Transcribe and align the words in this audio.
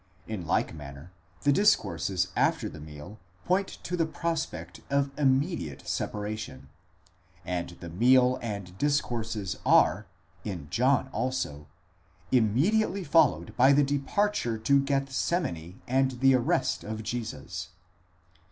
In 0.25 0.47
like 0.47 0.73
manner, 0.73 1.11
the 1.43 1.51
discourses 1.53 2.29
after 2.35 2.67
the 2.67 2.79
meal 2.79 3.19
point 3.45 3.67
to 3.83 3.95
the 3.95 4.07
prospect 4.07 4.81
of 4.89 5.11
immediate 5.15 5.87
separation; 5.87 6.69
and 7.45 7.69
the 7.81 7.89
meal 7.91 8.39
and 8.41 8.75
discourses 8.79 9.59
are, 9.63 10.07
in 10.43 10.67
John 10.71 11.07
also, 11.09 11.67
immediately 12.31 13.03
followed 13.03 13.55
by 13.55 13.73
the 13.73 13.83
departure 13.83 14.57
to 14.57 14.79
Gethsemane 14.81 15.83
and 15.87 16.13
the 16.13 16.33
arrest 16.33 16.83
of 16.83 17.03
Jesus. 17.03 17.69